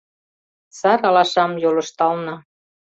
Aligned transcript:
Сар 0.79 0.99
алашам 1.09 1.51
йолыштална 1.63 2.35